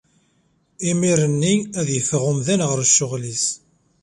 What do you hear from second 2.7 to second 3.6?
ccɣel-is.